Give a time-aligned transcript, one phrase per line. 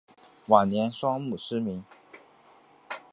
[0.47, 1.85] 晚年双目失明。